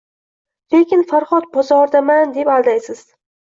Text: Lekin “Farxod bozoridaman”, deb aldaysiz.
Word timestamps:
Lekin 0.75 1.03
“Farxod 1.11 1.47
bozoridaman”, 1.59 2.35
deb 2.41 2.53
aldaysiz. 2.59 3.09